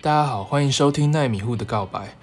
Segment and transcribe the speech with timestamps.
[0.00, 2.16] 大家好，欢迎收听奈米户的告白。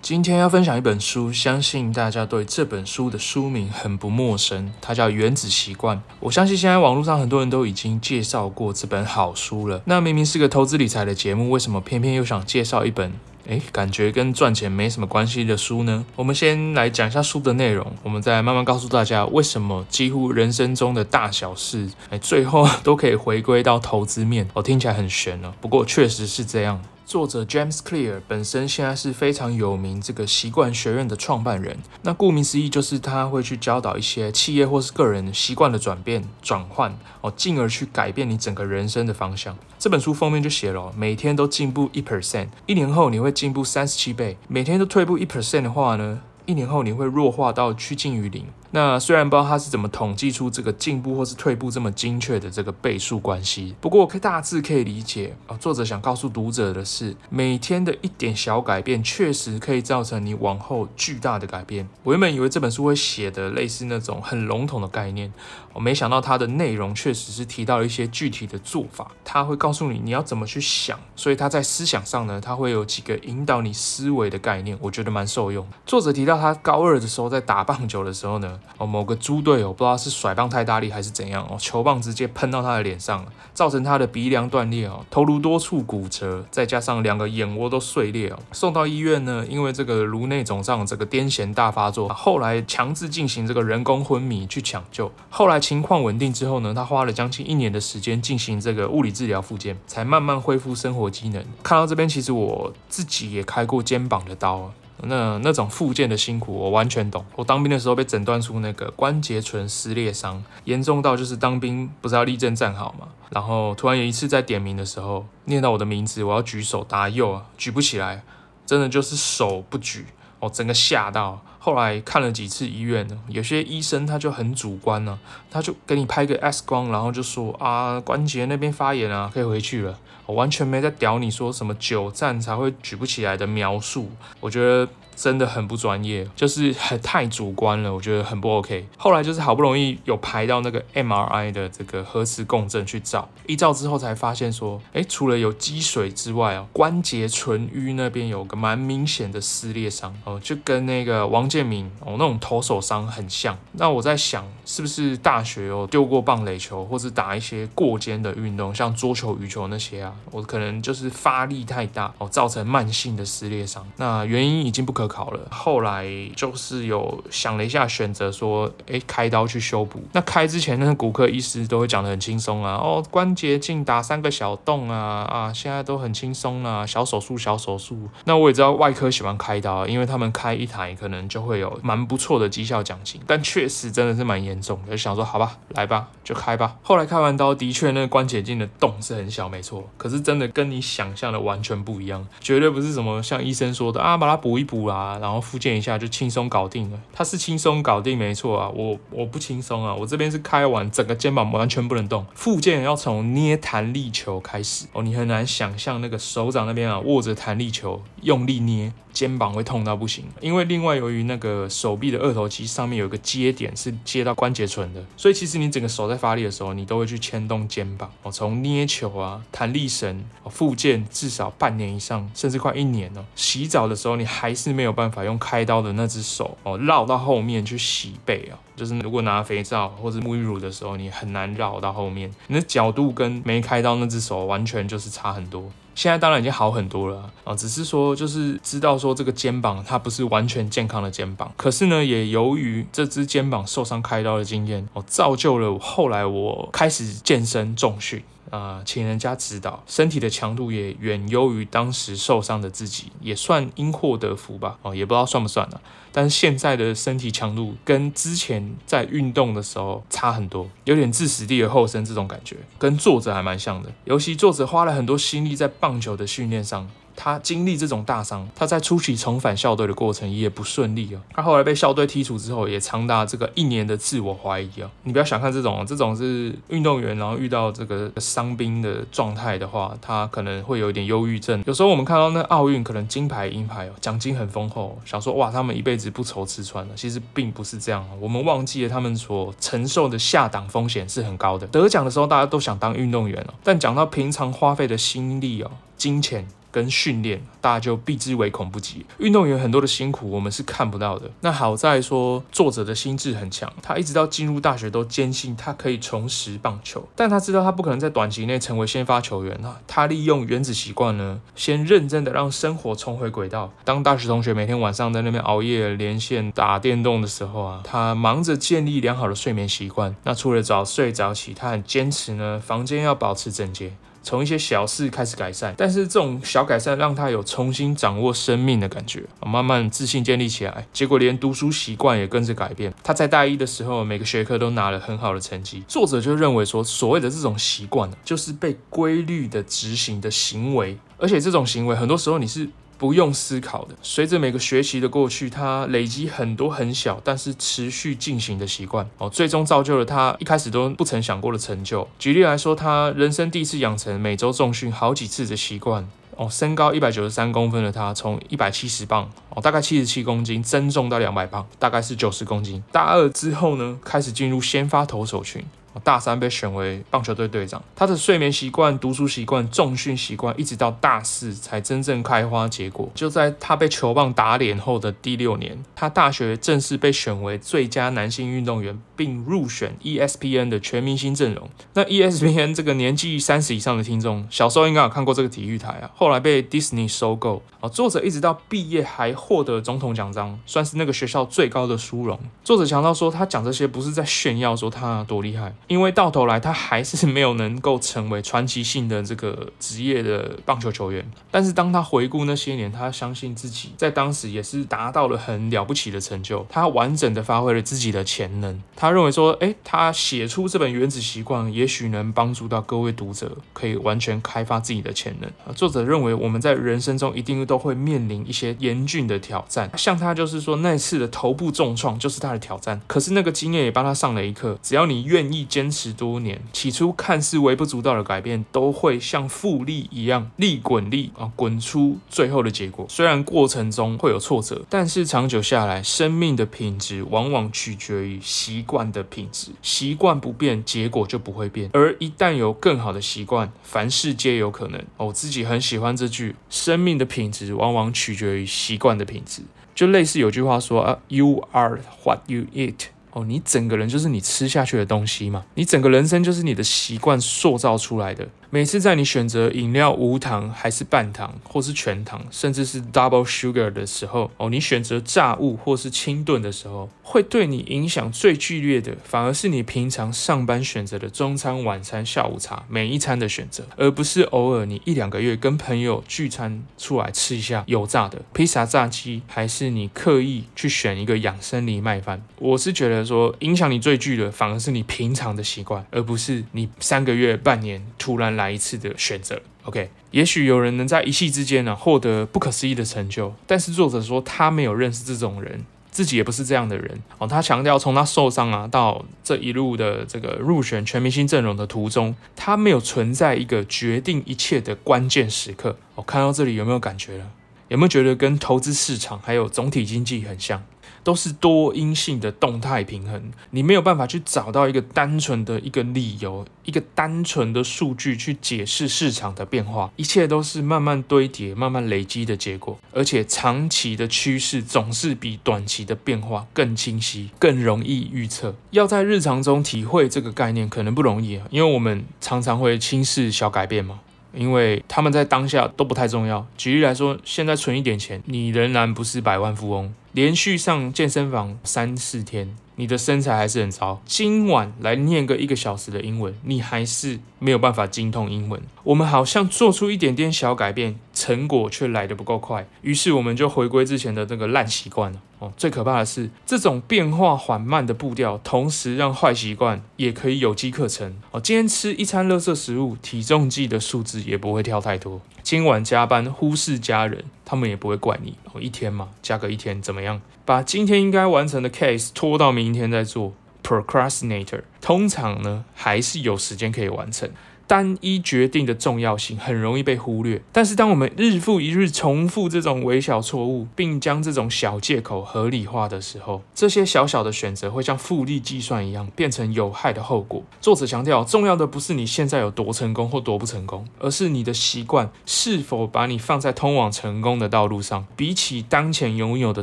[0.00, 5.98] 今天要分享一本书，相信大家对这本书的书名很不陌生，它叫《原子习惯》。
[6.20, 9.82] 我相信现在网络上很多人都已经介绍过这本好书了。
[9.84, 13.12] 那明明是个投资理财的节目，为什么偏偏又想介绍一本？
[13.48, 16.04] 诶，感觉跟赚钱没什么关系的书呢？
[16.16, 24.46] 我们先来讲一下书的内容，我们再慢慢告诉大家为什么几乎人生中的大小事，诶，最后 都可以回归到投资面。
[24.52, 26.82] 哦，听起来很悬哦，不过确实是这样。
[27.06, 31.78] 作者 James Clear 本身现在是非常有名这个习惯学院的创办人。
[32.02, 39.56] 那顾名思义，就是他会去教导一些企业或是个人习惯的转变、转换哦，进而去改变你整个人生的方向。
[39.78, 44.36] 这本书封面就写了，每天都进步一 percent，一年后你会进步三十七倍。
[44.48, 48.46] 每天都退步一 percent 的话呢，一年后你会弱化到趋近于零。
[48.70, 55.56] 那虽然不知道他是怎么统计出这个进步或是退步这么精确的这个倍数关系，不过可以大致可以理解啊。
[55.56, 61.88] 作者想告诉读者的是，每天的一点小改变，确实可以造成你往后巨大的改变。
[62.02, 65.32] 我原本以为这本书会写的类似那种很笼统的概念，
[65.72, 69.10] 我没想到它的内容确实是提到了一些具体的做法。
[69.24, 75.66] 他会告诉你你要怎么去想，所以他在思想上呢，他会有几个引导你思维的概念，我觉得蛮受用。
[75.86, 78.57] 作者提到他高二的时候在打棒球的时候呢。
[78.76, 101.44] 哦，某个猪队友不知道是甩棒太大力还是怎样哦，球棒直接喷到他的脸上，造成他的鼻梁断裂哦，头颅多处骨折，再加上两个眼窝都碎裂哦，送到医院呢，因为这个颅内肿胀，这个癫痫大发作，后来强制进行这个人工昏迷去抢救，后来情况稳定之后呢，他花了将近一年的时间进行这个物理治疗复健，才慢慢恢复生活机能。
[101.62, 104.70] 看到这边，其实我自己也开过肩膀的刀。
[105.02, 107.24] 那那种复健的辛苦，我完全懂。
[107.36, 118.22] 我当兵的时候被诊断出那个关节唇撕裂伤，严重到就是当兵不是要立正站好嘛，然后突然有一次在点名的时候，念到我的名字，我要举手答右啊，举不起来，
[118.66, 120.06] 真的就是手不举，
[120.40, 121.42] 哦整个吓到。
[121.58, 125.18] 后来看了几次医院呢，有些医生他就很主观呢、
[125.50, 129.98] 他就给你拍个 X 光，然后就说啊关节那边发炎了，可以回去了。
[130.26, 134.10] 我完全没在屌你说什么久站才会举不起来的描述，
[134.40, 134.88] 我觉得。
[135.20, 138.86] 真的很不专业，就是很太主观了，我觉得很不 OK。
[138.96, 153.58] 后来就是好不容易有排到那个 MRI 的这个核磁共振去照，一照之后才发现说，哎，除了有积水之外哦，关节唇盂那边有个蛮明显的撕裂伤哦，就跟那个王建民哦那种投手伤很像。
[153.72, 163.84] 那我在想，是不是大学有丢过棒垒球，或是打一些过肩的运动，像桌球、羽球那些啊，我可能就是发力太大哦，造成慢性的撕裂伤。
[163.96, 165.07] 那原因已经不可。
[165.08, 170.00] 考了，后来就是有想了一下，选择说，哎，开刀去修补。
[170.12, 178.08] 那开之前，那骨科医师都会讲得很轻松啊，哦，关节镜打三个小洞啊，啊，现在都很轻松啊，小手术，小手术。
[178.24, 183.20] 那我也知道外科喜欢开刀，因为他们开一台可能就会有蛮不错的绩效奖金。
[183.26, 186.76] 但确实真的是蛮严重的，就想说好吧，来吧，就开吧。
[186.82, 189.88] 后来开完刀，的确那个关节镜的洞是很小，没错。
[189.96, 194.97] 可是真的跟你想象的完全不一样，绝对不是什么像医生说的啊，把它补一补啊。
[194.98, 196.98] 啊，然后复健一下就轻松搞定了。
[197.12, 198.68] 他是轻松搞定，没错啊。
[198.74, 202.26] 我我不轻松啊，我这边是开完整个肩膀完全不能动。
[202.34, 208.92] 复健要从捏弹力球开始哦，你很难想象那个手掌那边啊握着弹力球用力捏。
[209.10, 218.08] 肩膀会痛到不行，因为另外由于那个手臂的二头肌上面有一个接点是接到关节唇的，所以其实你整个手在发力的时候，你都会去牵动肩膀。
[218.22, 223.24] 哦，从捏球啊、弹力绳、哦、复健至少半年以上，甚至快一年哦。
[223.34, 235.70] 洗澡的时候，你还是没有有办法用开刀的那只手哦绕到后面去洗背啊、哦，就是如果拿肥皂或者沐浴乳的时候，你很难绕到后面，你的角度跟没开刀那只手完全就是差很多。
[235.94, 248.22] 现在当然已经好很多了啊，只是说就是知道说这个肩膀它不是完全健康的肩膀，可是呢，也由于这只肩膀受伤开刀的经验，哦，造就了后来我开始健身重训。
[248.50, 254.78] 啊、呃，请人家指导，身体的强度也远优于当时受伤的自己，也算因祸得福吧。
[254.82, 255.80] 哦，也不知道算不算了、
[256.12, 263.92] 但是现在的身体强度跟之前在运动的时候差很多，有点置死地而后生这种感觉，跟作者还蛮像的。
[264.04, 266.88] 尤其作者花了很多心力在棒球的训练上。
[267.20, 271.18] 他经历这种大伤，他在初期重返校队的过程也不顺利哦。
[271.34, 274.88] 他后来被校队剔除之后，也长达这个一年的自我怀疑哦。
[275.02, 281.60] 你不要小看这种，这种是运动员，然后遇到这个伤兵的状态的话，他可能会有一点忧郁症。
[281.66, 286.94] 有时候我们看到那奥运可能金牌银牌哦，奖金很丰厚，想说哇，他们一辈子不愁吃穿了。
[286.94, 291.66] 其实并不是这样，我们忘记了他们所承受的下档风险是很高的。
[291.66, 296.46] 得奖的时候，大家都想当运动员哦，但讲到平常花费的心力哦，金钱。
[296.70, 299.06] 跟训练，大家就避之唯恐不及。
[299.18, 301.30] 运动员很多的辛苦，我们是看不到的。
[301.40, 309.80] 那好在说，作者的心智很强，他一直到进入大学都坚信他可以重拾棒球，但他知道他不可能在短期内成为先发球员啊。
[309.86, 313.72] 他利用原子习惯呢，先认真的让生活重回轨道。
[313.84, 320.14] 当大学同学每天晚上在那边熬夜连线打电动的时候啊，他忙着建立良好的睡眠习惯。
[320.24, 323.92] 那除了早睡早起，他很坚持呢，房间要保持整洁。
[324.28, 330.86] 从一些小事开始改善，但是这种小改善让他有重新掌握生命的感觉，慢慢自信建立起来。
[330.92, 332.92] 结果连读书习惯也跟着改变。
[333.02, 335.82] 他在大一的时候，每个学科都拿了很好的成绩。
[335.88, 342.68] 作者就认为说，所谓的这种习惯，就是被规律的执行的行为，而且这种行为很多时候你是。
[342.98, 352.06] 不用思考的，随着每个学习的过去，他累积很多很小但是持续进行的习惯哦，最终造就了他一开始都不曾想过的成就。
[352.18, 362.82] 举例来说，他人生第一次养成每周重训好几次的习惯哦，身高一百九十三公分的他，从一百七十磅哦，大概七十七公斤增重到两百磅，大概是九十公斤。
[362.90, 365.64] 大二之后呢，开始进入先发投手群。
[366.04, 373.10] 大三被选为棒球队队长，他的睡眠习惯、读书习惯、重训习惯，一直到大四才真正开花结果。
[373.14, 381.68] 就在他被球棒打脸后的第六年，他大学正式被选为最佳男性运动员，并入选 ESPN 的全明星阵容。
[381.94, 387.62] 那 ESPN 这个年纪三十以上的听众，小时候应该有看过这个体育台啊，后来被 Disney 收购。
[387.80, 392.38] 啊，作者一直到毕业还获得总统奖章，算是那个学校最高的殊荣。
[392.64, 395.72] 作者强调说，他讲这些不是在炫耀说他多厉害。
[395.86, 401.24] 因为到头来，他还是没有能够成为传奇性的这个职业的棒球球员。
[401.52, 406.66] 但是当他回顾那些年，他相信自己在当时也是达到了很了不起的成就。
[406.68, 408.82] 他完整的发挥了自己的潜能。
[408.96, 415.50] 他他认为说，诶，他写出这本《原子习惯》，也许能帮助到各位读者，可以完全开发自己的潜能。
[415.74, 419.90] 作者认为，我们在人生中一定都会面临一些严峻的挑战。
[419.96, 423.00] 像他就是说，那次的头部重创就是他的挑战。
[423.06, 425.64] 可是那个经验也帮他上了一课，只要你愿意。
[425.68, 433.06] 坚持多年，起初看似微不足道的改变，都会像复利一样，利滚利啊，滚出最后的结果。
[433.08, 439.72] 虽然过程中会有挫折，但是长久下来，生命的品质往往取决于习惯的品质。
[439.82, 441.90] 习惯不变，结果就不会变。
[441.92, 445.04] 而一旦有更好的习惯，凡事皆有可能。
[445.18, 449.62] 我自己很喜欢这句：生命的品质往往取决于习惯的品质。
[449.94, 453.08] 就类似有句话说啊，You are what you eat。
[453.32, 458.48] 哦，你整个人就是你吃下去的东西嘛，你整个人生就是你的习惯塑造出来的。
[458.70, 482.42] 每次在你选择饮料无糖还是半糖，或是全糖，甚至是 double sugar 的时候，哦，你选择炸物或是清炖的时候，会对你影响最剧烈的，反而是你平常上班选择的中餐、晚餐、下午茶每一餐的选择，而不是偶尔你一两个月跟朋友聚餐出来吃一下油炸的披萨、炸鸡，还是你刻意去选一个养生藜麦饭。
[482.58, 488.57] 我是觉得说，影响你最剧的，反而是你平常的习惯，而不是你三个月、半年突然。
[488.58, 497.46] 来一次的选择，OK，也许有人能在一夕之间呢获得不可思议的成就，但是作者说他没有认识这种人，自己也不是这样的人哦。
[497.46, 505.96] 他强调从他受伤啊到这一路的这个入选全明星阵容的途中，他没有存在一个决定一切的关键时刻。
[506.16, 507.50] 我、哦、看到这里有没有感觉了？
[507.88, 510.84] 有没有觉得跟投资市场还有总体经济很像？
[511.28, 522.98] 都是多因性的动态平衡，你没有办法去找到一个单纯的一个理由，一个单纯的数据去解释市场的变化，一切都是慢慢堆叠、慢慢累积的结果。
[523.12, 528.74] 而且长期的趋势总是比短期的变化更清晰、更容易预测。
[528.92, 534.20] 要在日常中体会这个概念，可能不容易啊，因为我们常常会轻视小改变嘛。
[534.54, 536.66] 因为他们在当下都不太重要。
[536.78, 540.12] 举例来说，现在存一点钱，你仍然不是百万富翁。
[540.32, 542.76] 连续上健身房三四天。
[542.96, 544.20] 你的身材还是很糟。
[544.26, 548.82] 今晚来念个一个小时的英文，你还是没有办法精通英文。
[549.04, 555.40] 我们好像做出一点点小改变，成果却来得不够快，于是我们就回归之前的那个烂习惯了。
[555.60, 561.36] 哦，最可怕的是这种变化缓慢的步调，同时让坏习惯也可以有机可乘。
[561.52, 565.40] 哦，今天吃一餐垃圾食物，体重计的数字也不会跳太多。
[565.70, 568.56] 今晚加班忽视家人，他们也不会怪你。
[568.72, 570.40] 哦，一天嘛，加个一天怎么样？
[570.64, 573.52] 把今天应该完成的 case 拖到明天再做
[573.84, 577.50] ，procrastinator 通常呢还是有时间可以完成。
[577.88, 590.62] 单一决定的重要性很容易被忽略，但是当我们日复一日重复这种微小错误，并将这种小借口合理化的时候，这些小小的选择会像复利计算一样变成有害的后果。
[590.82, 598.26] 作者强调，重要的不是你现在有多成功或多不成功，而是你的习惯是否把你放在通往成功的道路上。
[598.36, 599.82] 比起当前拥有的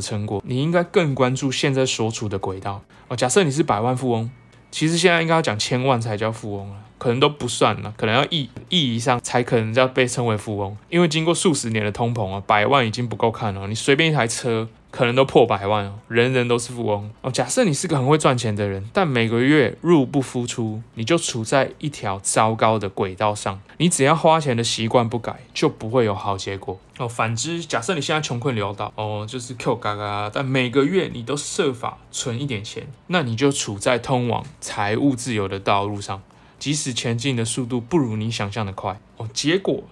[0.00, 2.82] 成果，你应该更关注现在所处的轨道。
[3.08, 4.30] 哦，假设你是百万富翁，
[4.70, 6.76] 其实现在应该要讲千万才叫富翁了。
[6.98, 13.66] 可能都不算了，可能要亿亿以上才可能要被称为富翁，因为经过数十年的通膨啊，百万已经不够看了。
[13.68, 17.30] 你随便一台车可能都破百万哦，人人都是富翁哦。
[17.30, 23.60] 假设你是个很会赚钱的人，但每个月入不敷出，你就处在一条糟糕的轨道上。
[23.76, 27.06] 你只要花钱的习惯不改，就不会有好结果哦。
[27.06, 36.22] 反之，假设你现在穷困潦倒哦，就是 Q 嘎嘎，但每个月你都设法存一点钱，那你就处在通往财务自由的道路上。
[36.58, 39.84] 即使前进的速度不如你想象的快哦，结果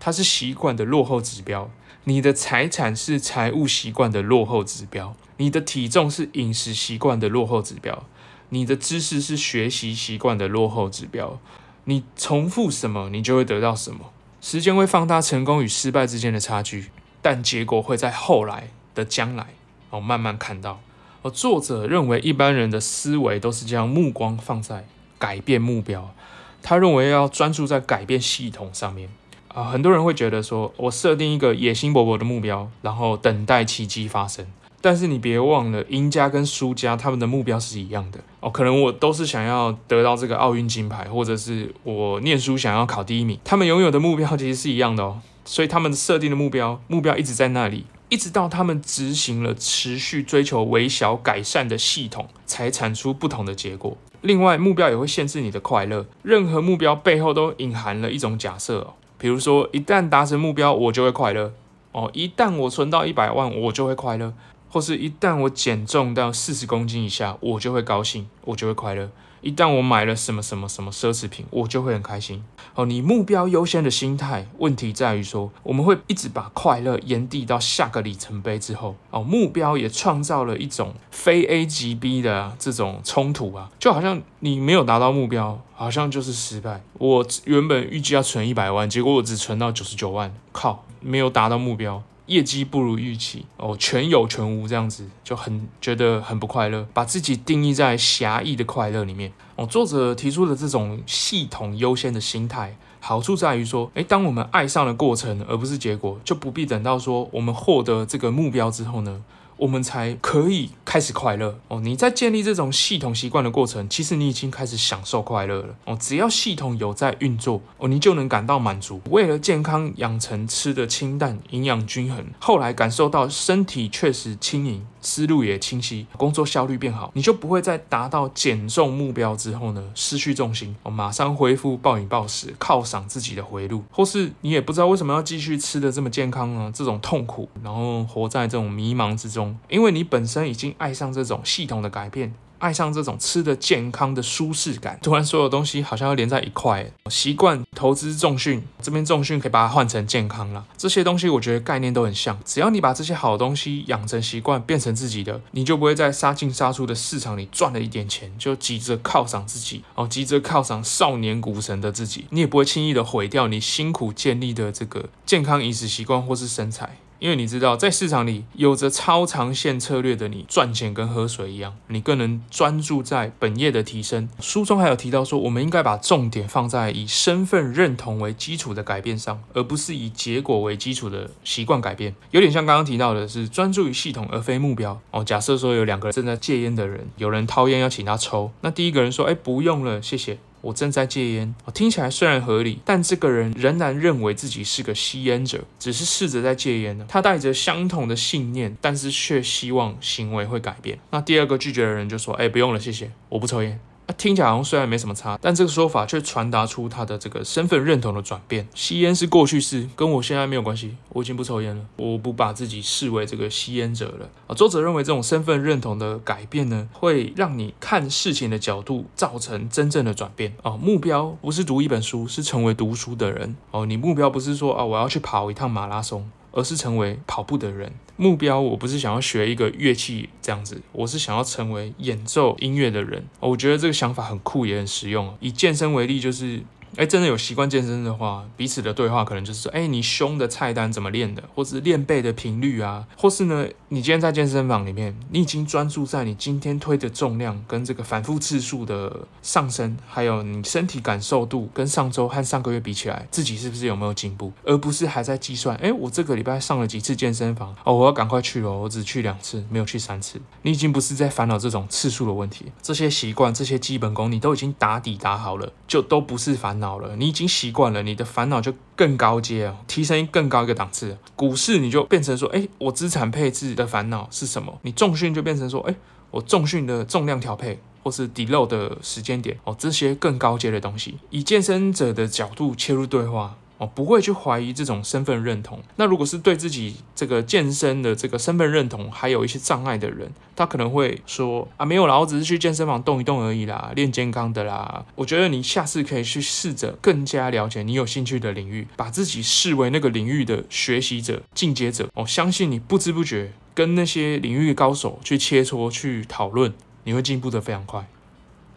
[0.00, 1.70] 它是习惯的落后指标。
[2.04, 8.04] 你的财产是财务习惯的落后指标，你的体重是饮食习惯的落后指标，
[8.48, 11.38] 你的知识是学习习惯的落后指标。
[11.84, 14.10] 你重复什么，你就会得到什么。
[14.40, 19.48] 时间会放大成功与失败之间的差距，但结果会在后来的将来
[19.90, 20.80] 哦慢慢看到。
[21.22, 24.86] 而作者认为一般人的思维都是将目光放在。
[25.18, 26.14] 改变目标，
[26.62, 29.08] 他认为要专注在改变系统上面
[29.48, 29.64] 啊。
[29.64, 34.46] 很多人会觉得说，我设定一个野心勃勃的目标，然后等待奇迹发生。
[34.80, 38.48] 但是你别忘了，赢家跟输家他们的目标是一样的哦。
[38.48, 45.20] 可能我都是想要得到这个奥运金牌，或者是我念书想要考第一名，他们拥有的目标其实是一样的哦。
[45.44, 53.96] 所以他们设定的目标，目标一直在那里，一直到他们执行了持续追求微小改善的系统，才产出不同的结果。
[54.20, 56.06] 另外，目标也会限制你的快乐。
[56.22, 61.52] 任何目标背后都隐含了一种假设哦，比如说，一旦达成目标，我就会快乐
[61.92, 64.32] 哦；一旦我存到一百万，我就会快乐；
[64.68, 69.10] 或是一旦我减重到四十公斤以下，我就会高兴，我就会快乐。
[69.40, 72.44] 一旦我买了什么什么什么奢侈品，我就会很开心。
[72.74, 78.96] 哦，你目标优先的心态，问题在于说，我们会一直把快乐延递到下个里程碑之后。
[79.10, 86.82] 哦，目标也创造了一种非 A 即 B 的这种冲突啊，就好像你没有达到目标，好像就是失败。
[86.94, 92.02] 我原本预计要存一百万，结果我只存到九十九万，靠，没有达到目标。
[92.28, 99.66] 业绩不如预期哦，全有全无这样子就很觉得很不快乐，把自己定义在狭义的快乐里面哦。
[99.66, 109.24] 作者提出的这种系统优先的心态，好处在于说，诶，当我们爱上了过程而不是结果，就不必等到说我们获得这个目标之后呢，
[109.58, 111.80] 我们才可以开始快乐哦。
[111.80, 115.96] 你在建立这种系统习惯的过程，其实你已经开始享受快乐了哦。
[116.00, 119.00] 只要系统有在运作哦，你就能感到满足。
[119.10, 124.86] 为了健康养成吃的清淡、营养均衡，后来感受到身体确实轻盈。
[125.00, 136.72] 思路也清晰，工作效率变好，你就不会在达到减重目标之后呢，失去重心，哦，马上恢复暴饮暴食，犒赏自己的回路，或是你也不知道为什么要继续吃的这么健康呢？
[136.74, 142.34] 这种痛苦，然后活在这种迷茫之中，因为你本身已经爱上这种系统的改变。
[142.58, 146.90] 爱上这种吃的健康的舒适感，突然所有东西好像要连在一块。
[147.10, 150.66] 习惯投资重训，这边重训可以把它换成健康了。
[150.76, 166.98] 这些东西我觉得概念都很像，只要你把这些好东西养成习惯，变成自己的，你就不会在杀进杀出的市场里赚了一点钱就急着犒赏自己哦，急着犒赏少年股神的自己，你也不会轻易的毁掉你辛苦建立的这个健康饮食习惯或是身材。
[167.18, 174.28] 因为你知道，在市场里有着超长线策略的你，赚钱跟喝水一样，你更能专注在本业的提升。
[174.40, 182.14] 书中还有提到说，我们应该把重点放在以身份认同为基础的改变上，而不是以结果为基础的习惯改变。
[182.30, 185.00] 有点像刚刚提到的是专注于系统而非目标。
[185.10, 191.54] 哦，假设说有两个人正在戒烟的人，有人掏烟要请他抽，那第一个人说：“哎，不用了，谢谢。”我正在戒烟。
[191.72, 197.04] 听起来虽然合理，但这个人仍然认为自己是个吸烟者，只是试着在戒烟呢。
[197.08, 200.98] 他带着相同的信念，但是却希望行为会改变。
[201.10, 203.78] 那第二个拒绝的人就说：“哎，不用了，谢谢，我不抽烟。”
[204.16, 208.66] 听起来好像虽然没什么差，但这个说法却传达出他的这个身份认同的转变。
[208.74, 214.28] 吸烟是过去式，跟我现在没有关系，我已经不抽烟了，我不把自己视为这个吸烟者了。
[214.46, 220.54] 啊，作者认为这种身份认同的改变呢，会让你看事情的角度造成真正的转变。
[220.62, 223.56] 哦，目标不是读一本书，是成为读书的人。
[223.70, 226.30] 哦，你目标不是说啊，我要去跑一趟马拉松。
[226.52, 227.92] 而是成为跑步的人。
[228.16, 233.24] 目标我不是想要学一个乐器这样子，我是想要成为演奏音乐的人。
[233.40, 235.36] 我觉得这个想法很酷，也很实用。
[235.40, 236.62] 以健身为例，就是。
[236.96, 266.98] 哎，真的有习惯健身的话，彼此的对话可能就是说，哎，你胸的菜单怎么练的，或是练背的频率啊，或是呢，你今天在健身房里面，你已经专注在你今天推的重量跟这个反复次数的上升，还有你身体感受度跟上周和上个月比起来，自己是不是有没有进步，而不是还在计算，哎，我这个礼拜上了几次健身房，哦，我要赶快去哦，我只去两次，没有去三次，你已经不是在烦恼这种次数的问题，这些习惯、这些基本功你都已经打底打好了，就都不是烦恼。
[266.98, 271.16] 了，你已经习惯了，你的烦恼就更高阶哦，提升更高一个档次。
[271.34, 274.78] 股市你就变成说，哎，我资产配置的烦恼是什么？
[274.82, 275.94] 你重训就变成说，哎，
[276.30, 283.56] 我重训的重量调配，或是滴漏的时间点哦，这些更高阶的东西，以健身者的角度切入对话。
[283.78, 285.80] 哦，不会去怀疑这种身份认同。
[285.94, 295.06] 那如果是对自己这个健身的这个身份认同还有一些障碍的人，他可能会说啊，没有啦，我只是去健身房动一动而已啦，练健康的啦。
[295.14, 302.08] 我觉得你下次可以去试着更加了解你有兴趣的领域，把自己视为那个领域的学习者、进阶者。
[302.14, 308.08] 我相信你不知不觉跟那些领域高手去切磋、去讨论，你会进步得非常快。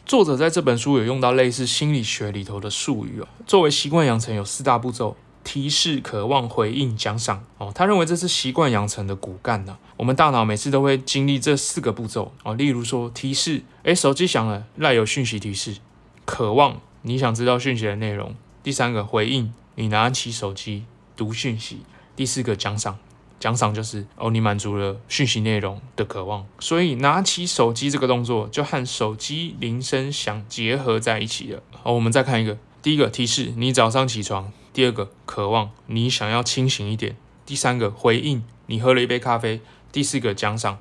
[0.05, 3.27] 作者在这本书有用到类似心理学里头的术语哦。
[3.47, 7.43] 作为习惯养成有四大步骤：提示、渴望、回应、奖赏。
[7.57, 9.75] 哦，他认为这是习惯养成的骨干呢。
[9.97, 12.53] 我们大脑每次都会经历这四个步骤哦。
[12.53, 15.77] 例如说提示，诶，手机响了，赖有讯息提示；
[16.25, 20.85] 渴望，你想知道讯息的内容；第三个回应，你拿起手机
[21.17, 21.77] 读讯息；
[22.15, 22.99] 第四个奖赏。
[23.41, 31.63] 奖赏就是哦，你满足了讯息内容的渴望，所以拿起手机这个动作就和手机铃声响结合在一起了。
[31.71, 39.59] 好，我们再看一个，第一个提示你早上起床，第二个渴望你想要清醒一点，第三个回应你喝了一杯咖啡，
[39.91, 40.77] 第四个奖赏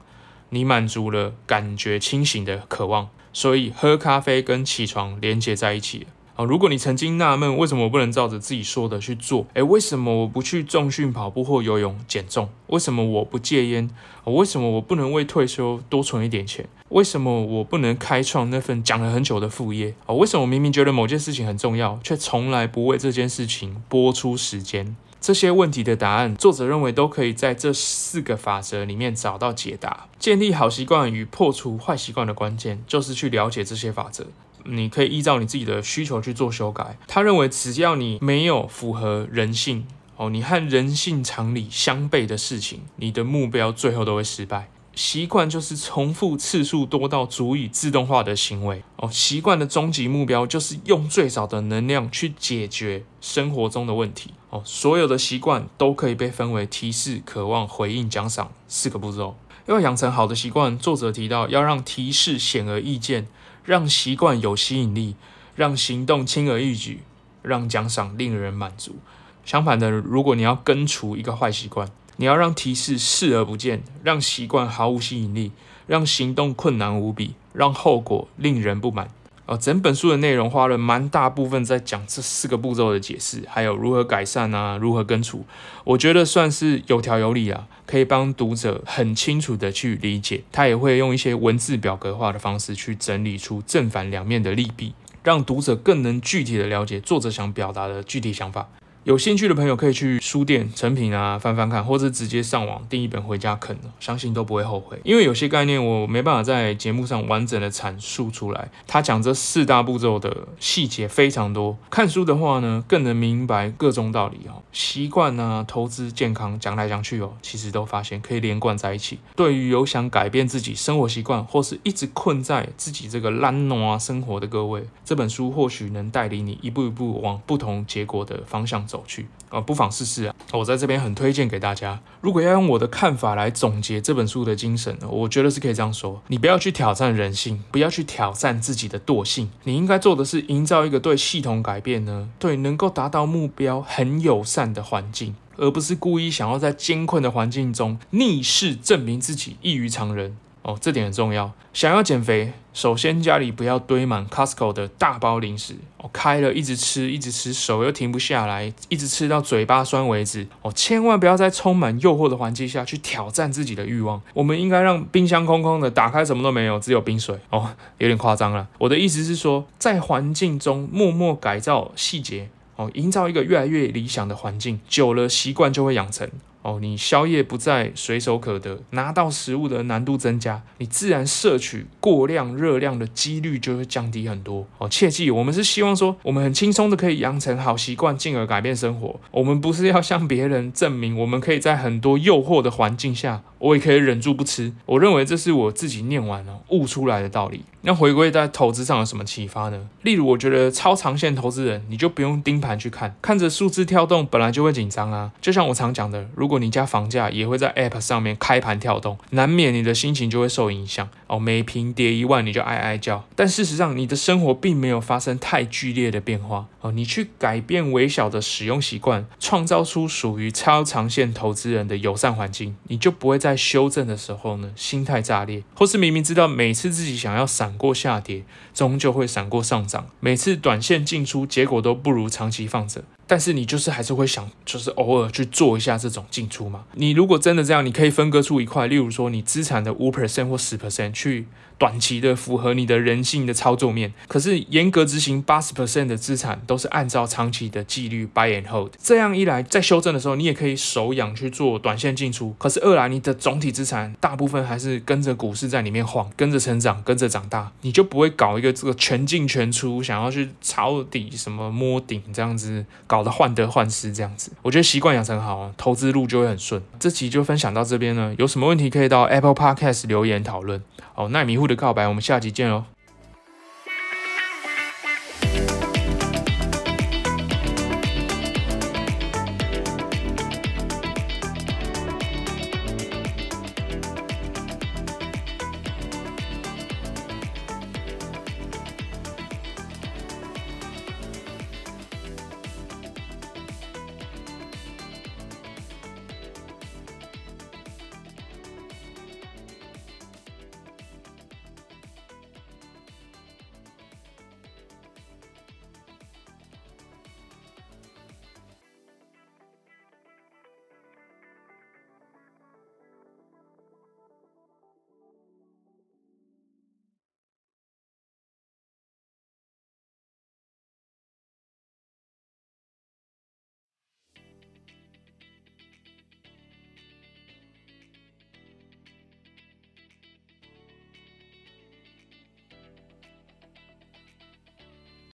[0.51, 6.07] 你满足了感觉清醒的渴望，所以喝咖啡跟起床连接在一起了。
[6.45, 12.49] 如果你曾经纳闷为什么我不能照着自己说的去做，诶，为什么我不去重训、跑步或游泳减重？
[12.69, 13.91] 为什么我不戒烟？
[14.25, 16.69] 为什么我不能为退休多存一点钱？
[16.91, 19.95] 为什么我不能开创那份讲了很久的副业？
[20.07, 24.97] 啊，为什么我明明觉得某件事情很重要，却从来不为这件事情拨出时间？
[25.21, 30.07] 这些问题的答案，作者认为都可以在这四个法则里面找到解答。
[30.19, 34.29] 建立好习惯与破除坏习惯的关键，就是去了解这些法则。
[34.65, 36.99] 你可以依照你自己的需求去做修改。
[37.07, 44.69] 他认为，只要你没有符合人性哦，你和人性常理相悖的事情，你的目标最后都会失败。
[44.93, 49.09] 习惯就是重复次数多到足以自动化的行为哦。
[49.11, 54.61] 习惯的终极目标就是用最少的能量去解决生活中的问题哦。
[54.65, 59.37] 所有的习惯都可以被分为提示、渴望、回应、奖赏四个步骤。
[59.67, 63.29] 要养成好的习惯，作者提到要让提示显而易见。
[63.65, 65.17] 让习惯有吸引力，
[65.55, 67.01] 让行动轻而易举，
[67.43, 68.97] 让奖赏令人满足。
[69.45, 75.53] 相反的，如果你要根除一个坏习惯，你要让提示视而不见，让习惯毫无吸引力，
[75.87, 79.09] 让行动困难无比，让后果令人不满。
[79.51, 85.45] 哦，整本书的内容花了蛮大部分在讲这四个步骤的解释，还有如何改善啊，如何根除。
[85.83, 90.45] 我觉得算是有条有理啊，可以帮读者很清楚的去理解。
[90.53, 98.69] 他也会用一些文字表格化的方式去整理出正反两面的利弊，让读者更能具体的了解作者想表达的具体想法。
[99.05, 105.01] 有兴趣的朋友可以去书店、成品啊翻翻看，或者直接上网订一本回家啃，相信都不会后悔。
[105.05, 111.79] 因为有些概念我没办法在节目上完整的阐述出来，他讲这四大步骤的细节非常多。
[111.89, 114.61] 看书的话呢，更能明白各种道理哦。
[114.71, 119.19] 习惯啊、投资、健康，讲来讲去哦，其实都发现可以连贯在一起。
[119.35, 129.05] 对于有想改变自己生活习惯，或是一直困在自己这个懒惰生活的各位，这本书或许能带领你一步一步往不同结果的方向走。
[129.07, 129.27] 去。
[129.51, 130.35] 呃，不妨试试啊！
[130.53, 132.01] 我在这边很推荐给大家。
[132.21, 150.37] 如果要用我的看法来总结这本书的精神，我觉得是可以这样说：你不要去挑战人性，不要去挑战自己的惰性，你应该做的是营造一个对系统改变呢，对能够达到目标很友善的环境，而不是故意想要在艰困的环境中逆势证明自己异于常人。
[150.63, 151.53] 哦，这点很重要。
[151.73, 160.73] 想要减肥，首先家里不要堆满 Costco 的大包零食哦，开了一直吃，一直吃，手又停不下来，一直吃到嘴巴酸为止哦。
[160.73, 164.21] 千万不要在充满诱惑的环境下去挑战自己的欲望。
[164.35, 168.69] 我们应该让冰箱空空的，打开什么都没有，只有冰水哦，有点夸张了。
[168.79, 176.29] 我的意思是说，在环境中默默改造细节哦，营造一个越来越理想的环境，久了习惯就会养成。
[176.63, 184.67] 哦，你宵夜不再随手可得，拿到食物的难度增加，你自然摄取过量热量的几率就会降低很多。
[184.79, 189.19] 哦，切记，我们是希望说，我们很轻松的可以养成好习惯，进而改变生活。
[189.31, 194.73] 我们不是要向别人证明，我们可以在很多诱惑的环境下，我也可以忍住不吃。
[194.85, 197.65] 我认为这是我自己念完了悟出来的道理。
[197.83, 199.89] 那回归在投资上有什么启发呢？
[200.03, 205.33] 例如，我觉得超长线投资人，你就不用盯盘去看，看着数字跳动，本来就会紧张啊。
[205.41, 211.09] 就像我常讲的，如如果你家房价也会在 App 上面开盘跳动，难免你的心情就会受影响。
[211.31, 211.39] 哦。
[211.39, 213.25] 每坪跌一万，你就哀哀叫。
[213.35, 216.91] 但事实上，你的生活并没有发生太剧烈的变化哦。
[216.93, 227.47] 你去改变微小的使用习惯，创造出属于超长线投资人的友善环境，你就不会在修正的时候呢，心态炸裂，或是明明知道每次自己想要。
[227.61, 230.07] 闪过下跌，终究会闪过上涨。
[230.21, 233.03] 每次短线进出，结果都不如长期放着。
[233.27, 236.85] 但是你就是还是会想，就是偶尔去做一下这种进出嘛。
[236.95, 241.47] 你如果真的这样，你可以分割出一块，例如说你资产的五 percent 或十 percent 去
[241.79, 244.13] 短期的符合你的人性的操作面。
[244.29, 248.93] 可是严格执行八十 percent 的资产都是按照长期的纪律 buy and hold。
[248.99, 252.55] 这样一来，在修正的时候，你也可以手痒去做短线进出。
[252.59, 263.21] 可是二来，你的总体资产大部分还是跟着股市在里面晃，跟着成长，跟着长大，你就不会搞一个这个全进全出，想要去抄底什么摸顶这样子搞。
[263.25, 266.83] 得，患得患失这样子，我觉得习惯养成好，投资路就会很顺。
[266.99, 270.83] 这期就分享到这边呢，有什么问题可以到 Apple Podcast 留言讨论。
[271.21, 272.87] 好，奈迷糊的告白，我们下集见喽。